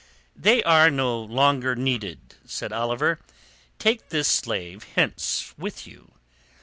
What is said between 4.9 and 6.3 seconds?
hence with you.